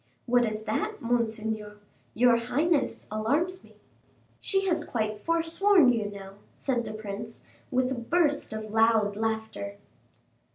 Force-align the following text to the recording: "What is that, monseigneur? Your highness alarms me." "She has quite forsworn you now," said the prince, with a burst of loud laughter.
"What 0.25 0.45
is 0.45 0.63
that, 0.63 0.99
monseigneur? 0.99 1.77
Your 2.15 2.35
highness 2.37 3.05
alarms 3.11 3.63
me." 3.63 3.75
"She 4.39 4.65
has 4.65 4.83
quite 4.83 5.19
forsworn 5.23 5.93
you 5.93 6.09
now," 6.09 6.37
said 6.55 6.85
the 6.85 6.93
prince, 6.95 7.45
with 7.69 7.91
a 7.91 7.93
burst 7.93 8.51
of 8.51 8.71
loud 8.71 9.15
laughter. 9.15 9.77